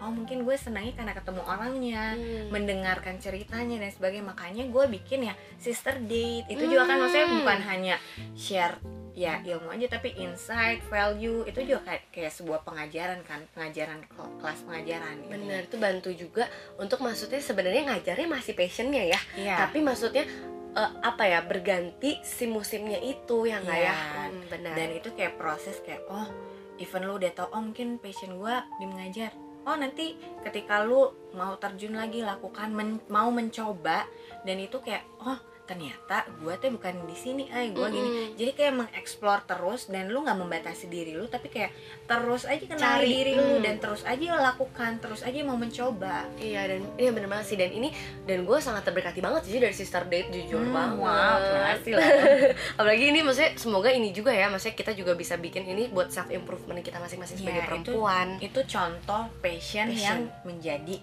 oh 0.02 0.10
mungkin 0.10 0.42
gue 0.42 0.56
senangnya 0.58 0.96
karena 0.96 1.14
ketemu 1.14 1.42
orangnya 1.44 2.02
Hmm. 2.12 2.50
mendengarkan 2.50 3.16
ceritanya 3.16 3.78
dan 3.78 3.90
sebagainya 3.92 4.26
makanya 4.26 4.64
gue 4.66 4.84
bikin 4.90 5.30
ya 5.30 5.34
sister 5.56 6.02
date 6.02 6.48
itu 6.48 6.64
juga 6.66 6.88
kan 6.88 6.98
maksudnya 6.98 7.28
Hmm. 7.28 7.38
bukan 7.38 7.58
hanya 7.62 7.94
share 8.34 8.74
ya 9.12 9.36
ilmu 9.38 9.68
aja 9.68 9.86
tapi 9.90 10.16
insight 10.16 10.80
value 10.82 11.44
itu 11.44 11.60
juga 11.62 11.84
kayak, 11.84 12.02
kayak 12.10 12.32
sebuah 12.32 12.60
pengajaran 12.62 13.20
kan 13.22 13.44
pengajaran 13.52 14.00
kel- 14.06 14.34
kelas 14.36 14.60
pengajaran 14.62 15.14
gitu. 15.18 15.30
bener 15.30 15.60
itu 15.62 15.76
bantu 15.76 16.10
juga 16.10 16.44
untuk 16.74 16.98
maksudnya 16.98 17.36
sebenarnya 17.38 17.82
ngajarnya 17.86 18.24
masih 18.26 18.52
passionnya 18.52 19.04
ya 19.06 19.20
Iya. 19.34 19.56
tapi 19.60 19.78
maksudnya 19.78 20.24
eh, 20.72 20.90
apa 20.98 21.22
ya 21.24 21.44
berganti 21.44 22.20
si 22.20 22.44
musimnya 22.46 22.96
itu 22.98 23.44
yang 23.44 23.60
nggak 23.60 23.80
Iya. 23.80 23.92
ya 23.92 23.96
Hmm, 24.24 24.42
benar 24.48 24.72
dan 24.72 24.88
itu 24.90 25.08
kayak 25.10 25.36
proses 25.36 25.76
kayak 25.78 26.08
oh 26.08 26.28
even 26.76 27.04
lu 27.04 27.14
udah 27.14 27.30
tau 27.30 27.52
oh 27.52 27.60
mungkin 27.60 27.96
passion 27.96 28.34
gue 28.34 28.54
di 28.78 28.86
mengajar 28.86 29.28
oh 29.62 29.76
nanti 29.76 30.16
ketika 30.40 30.80
lu 30.80 31.06
mau 31.32 31.54
terjun 31.54 31.92
lagi 31.92 32.18
lakukan 32.18 32.72
men- 32.72 33.04
mau 33.06 33.28
mencoba 33.28 34.08
dan 34.42 34.56
itu 34.56 34.80
kayak 34.80 35.04
oh 35.20 35.36
ternyata 35.64 36.26
gue 36.36 36.54
tuh 36.54 36.70
bukan 36.70 36.90
di 37.02 37.14
sini 37.14 37.44
ay 37.48 37.70
gue 37.70 37.86
gini 37.86 38.02
Mm-mm. 38.02 38.28
jadi 38.34 38.50
kayak 38.52 38.74
mengeksplor 38.76 39.38
terus 39.42 39.86
dan 39.86 40.06
lu 40.06 40.20
nggak 40.20 40.34
membatasi 40.36 40.86
diri 40.86 41.12
lu 41.12 41.24
tapi 41.24 41.48
kayak 41.48 41.70
terus 42.04 42.44
aja 42.44 42.60
kenali 42.60 42.82
Cari, 42.98 43.06
diri 43.08 43.32
lu 43.32 43.46
mm. 43.48 43.62
dan 43.62 43.74
terus 43.78 44.02
aja 44.02 44.20
lakukan 44.34 44.98
terus 44.98 45.22
aja 45.22 45.38
mau 45.40 45.54
mencoba 45.54 46.26
Iya 46.34 46.66
dan 46.66 46.80
iya 46.96 47.08
bener 47.08 47.26
banget 47.26 47.46
sih 47.46 47.56
dan 47.56 47.70
ini 47.70 47.94
dan 48.22 48.42
gue 48.42 48.58
sangat 48.58 48.82
terberkati 48.82 49.18
banget 49.18 49.42
sih 49.44 49.56
dari 49.56 49.72
sister 49.72 50.02
date 50.04 50.28
jujur 50.30 50.60
Hmm, 50.60 50.74
banget. 50.74 50.98
wow 50.98 51.34
terima 51.38 51.62
kasih 51.70 51.92
lah 51.94 52.08
Apalagi 52.78 53.04
ini 53.06 53.20
maksudnya 53.20 53.50
semoga 53.54 53.88
ini 53.88 54.08
juga 54.10 54.30
ya 54.30 54.46
maksudnya 54.46 54.74
kita 54.74 54.92
juga 54.92 55.12
bisa 55.14 55.34
bikin 55.36 55.62
ini 55.64 55.86
buat 55.88 56.08
self 56.08 56.28
improvement 56.28 56.80
kita 56.80 56.98
masing-masing 56.98 57.38
sebagai 57.38 57.54
Iya, 57.56 57.62
itu- 57.62 57.70
perempuan. 57.86 58.28
itu 58.40 58.60
contoh 58.66 59.22
passion, 59.38 59.86
Passion. 59.86 59.96
yang 59.96 60.18
menjadi 60.42 60.98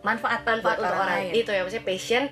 manfaat 0.00 0.44
Manfaat 0.44 0.60
buat 0.60 0.78
untuk 0.78 0.94
orang, 0.94 1.08
lain. 1.18 1.32
itu 1.34 1.48
ya 1.48 1.60
maksudnya 1.60 1.86
passion 1.86 2.22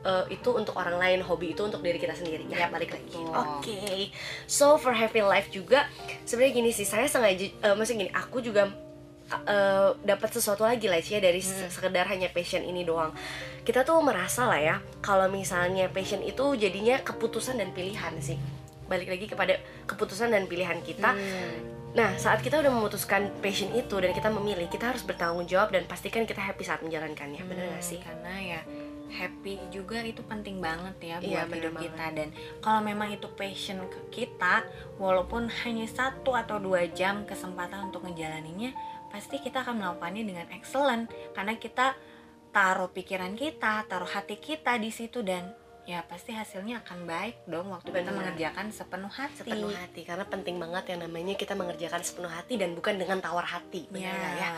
eh, 0.00 0.24
itu 0.30 0.50
untuk 0.50 0.74
orang 0.74 0.96
lain, 0.96 1.20
hobi 1.20 1.52
itu 1.52 1.62
untuk 1.62 1.80
diri 1.80 1.96
kita 1.96 2.12
sendiri 2.12 2.46
ya. 2.46 2.68
Balik 2.68 2.92
lagi. 2.92 3.18
Oke. 3.18 4.10
So 4.46 4.76
for 4.76 4.92
happy 4.92 5.20
life 5.20 5.48
juga 5.48 5.86
sebenarnya 6.22 6.52
gini 6.54 6.70
sih 6.70 6.84
saya 6.84 7.06
sengaja 7.06 7.44
eh, 7.44 7.74
maksudnya 7.74 8.06
gini 8.06 8.12
aku 8.12 8.38
juga 8.38 8.70
eh, 9.28 9.90
dapat 10.00 10.28
sesuatu 10.32 10.64
lagi 10.64 10.88
lah 10.88 11.00
Cia 11.00 11.20
dari 11.20 11.40
Hmm. 11.40 11.68
sekedar 11.68 12.08
hanya 12.08 12.28
passion 12.28 12.62
ini 12.62 12.82
doang. 12.82 13.12
Kita 13.60 13.84
tuh 13.84 14.00
merasa 14.00 14.48
lah 14.48 14.56
ya 14.56 14.76
kalau 14.98 15.28
misalnya 15.28 15.88
passion 15.88 16.22
itu 16.22 16.56
jadinya 16.56 16.96
keputusan 17.00 17.56
dan 17.56 17.70
pilihan 17.70 18.14
sih. 18.18 18.40
Balik 18.88 19.12
lagi 19.12 19.28
kepada 19.28 19.60
keputusan 19.84 20.32
dan 20.32 20.48
pilihan 20.48 20.80
kita. 20.80 21.12
Hmm. 21.12 21.76
Nah, 21.88 22.16
saat 22.16 22.40
kita 22.40 22.60
udah 22.60 22.68
memutuskan 22.68 23.32
passion 23.40 23.72
itu 23.72 23.96
dan 23.96 24.12
kita 24.12 24.28
memilih, 24.28 24.68
kita 24.68 24.92
harus 24.92 25.04
bertanggung 25.04 25.44
jawab 25.44 25.72
dan 25.72 25.84
pastikan 25.84 26.24
kita 26.24 26.36
happy 26.36 26.60
saat 26.60 26.80
menjalankannya. 26.80 27.40
Bener 27.44 27.64
gak 27.68 27.80
Hmm, 27.80 27.84
sih? 27.84 27.96
Karena 28.00 28.32
ya 28.40 28.60
happy 29.08 29.58
juga 29.68 30.00
itu 30.00 30.20
penting 30.22 30.60
banget 30.60 30.96
ya 31.00 31.16
Iya, 31.18 31.44
buat 31.44 31.48
bener 31.48 31.56
hidup 31.58 31.72
banget. 31.74 31.84
kita 31.90 32.06
dan 32.14 32.28
kalau 32.60 32.80
memang 32.80 33.08
itu 33.10 33.28
passion 33.32 33.78
ke 33.88 34.00
kita 34.12 34.64
walaupun 34.96 35.48
hanya 35.64 35.84
satu 35.84 36.32
atau 36.32 36.56
dua 36.56 36.86
jam 36.88 37.24
kesempatan 37.24 37.88
untuk 37.88 38.04
ngejalaninnya 38.04 38.72
pasti 39.08 39.40
kita 39.40 39.64
akan 39.64 39.80
melakukannya 39.80 40.22
dengan 40.22 40.46
excellent 40.52 41.08
karena 41.32 41.56
kita 41.56 41.96
taruh 42.48 42.88
pikiran 42.88 43.32
kita 43.32 43.84
taruh 43.84 44.08
hati 44.08 44.36
kita 44.36 44.76
di 44.76 44.92
situ 44.92 45.24
dan 45.24 45.48
ya 45.84 46.04
pasti 46.04 46.36
hasilnya 46.36 46.84
akan 46.84 47.08
baik 47.08 47.48
dong 47.48 47.72
waktu 47.72 47.88
kita 47.88 48.04
Bener. 48.04 48.12
mengerjakan 48.12 48.68
sepenuh 48.68 49.08
hati 49.08 49.40
Sepenuh 49.40 49.72
hati, 49.72 50.04
karena 50.04 50.28
penting 50.28 50.60
banget 50.60 50.92
yang 50.92 51.00
namanya 51.00 51.32
kita 51.32 51.56
mengerjakan 51.56 52.04
sepenuh 52.04 52.28
hati 52.28 52.60
dan 52.60 52.76
bukan 52.76 53.00
dengan 53.00 53.24
tawar 53.24 53.48
hati. 53.48 53.88
Bener 53.88 54.04
ya, 54.04 54.12
nggak 54.12 54.34
ya? 54.36 54.50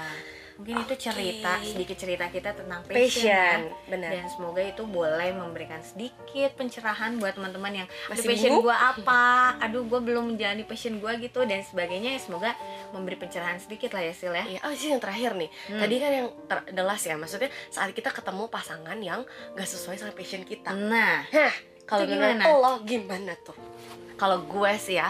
Mungkin 0.61 0.77
itu 0.85 0.95
cerita 1.09 1.57
sedikit 1.65 1.97
cerita 1.97 2.29
kita 2.29 2.53
tentang 2.53 2.85
passion, 2.85 3.25
ya. 3.25 3.57
Passion, 3.57 3.61
bener. 3.89 4.11
dan 4.13 4.25
semoga 4.29 4.61
itu 4.61 4.85
boleh 4.85 5.33
memberikan 5.33 5.81
sedikit 5.81 6.53
pencerahan 6.53 7.17
buat 7.17 7.33
teman-teman 7.33 7.81
yang 7.81 7.89
aduh 7.89 8.13
Masih 8.13 8.29
passion 8.29 8.53
gue 8.61 8.77
apa 8.77 9.57
aduh 9.57 9.89
gue 9.89 10.01
belum 10.05 10.37
menjalani 10.37 10.69
passion 10.69 11.01
gue 11.01 11.13
gitu 11.25 11.49
dan 11.49 11.65
sebagainya 11.65 12.13
ya 12.13 12.21
semoga 12.21 12.53
memberi 12.93 13.17
pencerahan 13.17 13.57
sedikit 13.57 13.97
lah 13.97 14.05
ya 14.05 14.13
Sil 14.13 14.37
ya 14.37 14.45
Iya, 14.45 14.61
oh 14.67 14.73
sih 14.77 14.93
yang 14.93 14.99
terakhir 15.01 15.33
nih. 15.39 15.51
Hmm. 15.71 15.81
Tadi 15.81 15.95
kan 15.97 16.11
yang 16.11 16.29
ter- 16.51 16.69
jelas 16.75 17.01
ya, 17.07 17.15
maksudnya 17.15 17.51
saat 17.71 17.95
kita 17.95 18.11
ketemu 18.11 18.51
pasangan 18.51 18.99
yang 18.99 19.23
gak 19.55 19.69
sesuai 19.69 19.97
sama 19.97 20.13
passion 20.13 20.43
kita. 20.43 20.75
nah 20.75 21.23
Hah, 21.31 21.55
kalau 21.87 22.05
gimana? 22.05 22.43
lo 22.51 22.83
gimana 22.83 23.33
tuh? 23.41 23.55
Kalau 24.19 24.45
gue 24.45 24.73
sih 24.77 24.99
ya, 24.99 25.09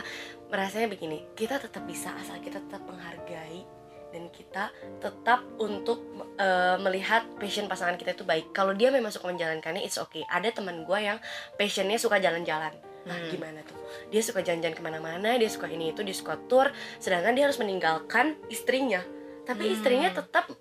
merasanya 0.53 0.93
begini, 0.93 1.25
kita 1.35 1.59
tetap 1.59 1.83
bisa 1.89 2.13
asal 2.21 2.39
kita 2.39 2.63
tetap 2.63 2.85
menghargai 2.85 3.80
dan 4.11 4.29
kita 4.31 4.71
tetap 4.99 5.43
untuk 5.59 6.03
eh, 6.41 6.77
melihat 6.81 7.27
passion 7.37 7.69
pasangan 7.69 7.97
kita 8.01 8.17
itu 8.17 8.25
baik. 8.25 8.51
Kalau 8.57 8.73
dia 8.73 8.89
memang 8.89 9.13
suka 9.13 9.29
menjalankannya, 9.29 9.85
it's 9.85 10.01
okay. 10.01 10.25
Ada 10.29 10.57
teman 10.57 10.89
gue 10.89 10.99
yang 10.99 11.19
passionnya 11.57 12.01
suka 12.01 12.17
jalan-jalan. 12.17 12.73
Nah, 13.05 13.17
Hmm. 13.17 13.29
gimana 13.33 13.61
tuh? 13.65 13.77
Dia 14.13 14.21
suka 14.21 14.45
jalan-jalan 14.45 14.77
ke 14.77 14.83
mana-mana, 14.85 15.37
dia 15.41 15.49
suka 15.49 15.69
ini 15.69 15.93
itu, 15.93 16.05
dia 16.05 16.13
suka 16.13 16.37
tour, 16.49 16.69
sedangkan 17.01 17.33
dia 17.33 17.45
harus 17.49 17.57
meninggalkan 17.57 18.37
istrinya. 18.53 19.01
Tapi 19.49 19.69
Hmm. 19.69 19.75
istrinya 19.77 20.09
tetap 20.13 20.53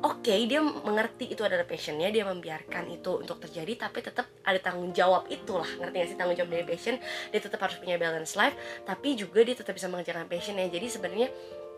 oke 0.00 0.32
dia 0.48 0.60
mengerti 0.64 1.28
itu 1.28 1.44
adalah 1.44 1.68
passionnya 1.68 2.08
dia 2.08 2.24
membiarkan 2.24 2.88
itu 2.88 3.20
untuk 3.20 3.36
terjadi 3.44 3.88
tapi 3.88 4.00
tetap 4.00 4.32
ada 4.44 4.56
tanggung 4.56 4.96
jawab 4.96 5.28
itulah 5.28 5.68
ngerti 5.68 5.96
gak 6.00 6.08
sih 6.08 6.16
tanggung 6.16 6.36
jawab 6.40 6.50
dari 6.56 6.64
passion 6.64 6.96
dia 7.28 7.40
tetap 7.40 7.60
harus 7.60 7.76
punya 7.76 8.00
balance 8.00 8.32
life 8.32 8.56
tapi 8.88 9.12
juga 9.12 9.44
dia 9.44 9.52
tetap 9.52 9.76
bisa 9.76 9.92
mengerjakan 9.92 10.24
passionnya 10.24 10.72
jadi 10.72 10.86
sebenarnya 10.88 11.28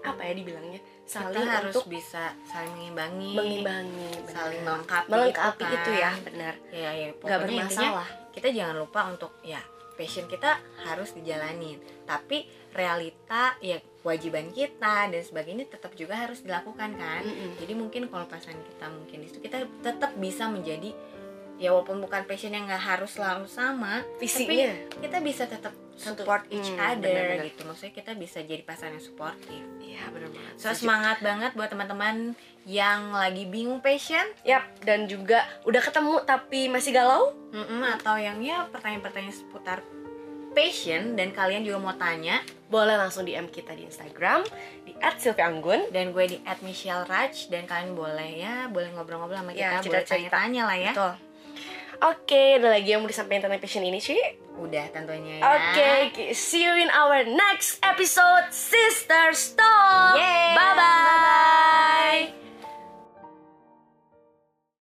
apa 0.03 0.21
ya 0.27 0.33
dibilangnya 0.35 0.81
saling 1.07 1.35
kita 1.35 1.53
harus 1.63 1.75
untuk 1.75 1.87
bisa 1.91 2.25
saling 2.47 2.75
mengimbangi 2.75 3.33
mengimbangi 3.39 4.11
benar. 4.27 4.35
saling 4.35 4.61
melengkapi 4.67 5.09
melengkapi 5.11 5.63
gitu 5.63 5.75
itu 5.75 5.91
kan. 5.91 6.03
ya 6.03 6.11
benar 6.27 6.55
ya 6.75 6.91
ya 6.91 7.07
nggak 7.11 7.19
pokoknya 7.23 7.39
intinya 7.39 7.69
bermasalah 7.71 8.09
kita 8.35 8.49
jangan 8.51 8.77
lupa 8.83 9.01
untuk 9.13 9.33
ya 9.47 9.63
passion 9.95 10.27
kita 10.27 10.59
harus 10.83 11.15
dijalanin 11.15 11.79
tapi 12.09 12.49
realita 12.73 13.55
ya 13.61 13.79
kewajiban 14.03 14.51
kita 14.51 15.07
dan 15.13 15.23
sebagainya 15.23 15.69
tetap 15.71 15.95
juga 15.95 16.19
harus 16.19 16.43
dilakukan 16.43 16.99
kan 16.99 17.23
Mm-mm. 17.23 17.61
jadi 17.61 17.73
mungkin 17.79 18.11
kalau 18.11 18.27
pasangan 18.27 18.59
kita 18.67 18.87
mungkin 18.91 19.23
di 19.23 19.27
situ 19.31 19.39
kita 19.39 19.69
tetap 19.85 20.11
bisa 20.19 20.51
menjadi 20.51 20.91
ya 21.55 21.71
walaupun 21.71 21.99
bukan 21.99 22.23
passion 22.23 22.51
yang 22.51 22.65
nggak 22.65 22.81
harus 22.81 23.13
selalu 23.13 23.45
sama 23.45 24.03
Visinya. 24.17 24.73
tapi 24.73 25.01
kita 25.01 25.19
bisa 25.19 25.45
tetap 25.45 25.71
support 25.95 26.43
each 26.49 26.67
Hmm, 26.69 26.81
other 26.91 27.05
benar-benar. 27.05 27.47
gitu 27.47 27.61
maksudnya 27.63 27.95
kita 27.95 28.13
bisa 28.15 28.39
jadi 28.41 28.63
pasangan 28.63 28.93
yang 28.93 29.05
suportif 29.05 29.63
Iya 29.79 30.03
benar 30.09 30.29
banget. 30.29 30.55
so 30.55 30.67
Setuju. 30.67 30.79
semangat 30.81 31.17
banget 31.21 31.51
buat 31.53 31.69
teman-teman 31.69 32.33
yang 32.65 33.13
lagi 33.13 33.45
bingung 33.45 33.79
passion 33.79 34.25
Yap, 34.43 34.65
dan 34.81 35.05
juga 35.05 35.39
udah 35.63 35.81
ketemu 35.81 36.15
tapi 36.23 36.67
masih 36.67 36.93
galau? 36.93 37.31
Mm-mm, 37.51 37.83
atau 37.93 38.17
yang 38.17 38.39
ya 38.39 38.67
pertanyaan-pertanyaan 38.67 39.37
seputar 39.37 39.79
passion 40.51 41.15
dan 41.15 41.31
kalian 41.31 41.63
juga 41.63 41.79
mau 41.79 41.95
tanya 41.95 42.41
Boleh 42.67 42.97
langsung 42.97 43.23
DM 43.23 43.49
kita 43.49 43.73
di 43.73 43.85
Instagram 43.85 44.45
di 44.83 44.93
@sylviaanggun. 44.99 45.93
dan 45.93 46.09
gue 46.11 46.25
di 46.27 46.39
@michelle_raj 46.59 47.49
dan 47.49 47.65
kalian 47.65 47.93
boleh 47.93 48.31
ya 48.39 48.55
boleh 48.67 48.89
ngobrol-ngobrol 48.91 49.39
sama 49.39 49.53
Ya, 49.53 49.77
kita 49.77 49.81
boleh 49.83 49.85
cerita-cerita. 50.01 50.33
tanya-tanya 50.33 50.63
lah 50.65 50.79
ya 50.79 50.93
Betul. 50.93 51.13
Oke, 52.03 52.59
ada 52.59 52.75
lagi 52.75 52.91
yang 52.91 53.01
mau 53.03 53.11
disampaikan 53.11 53.47
tentang 53.47 53.63
passion 53.63 53.87
ini, 53.87 54.03
Ci? 54.03 54.19
udah 54.63 54.85
tentunya 54.95 55.43
ya 55.43 55.49
Oke, 55.75 56.31
see 56.37 56.63
you 56.63 56.71
in 56.77 56.87
our 56.93 57.25
next 57.27 57.83
episode, 57.83 58.47
Sister 58.55 59.35
Talk. 59.59 60.15
Bye-bye. 60.55 62.52